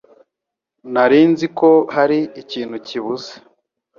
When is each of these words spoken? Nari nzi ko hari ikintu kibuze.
Nari 0.93 1.19
nzi 1.31 1.47
ko 1.59 1.69
hari 1.95 2.19
ikintu 2.41 2.75
kibuze. 2.87 3.31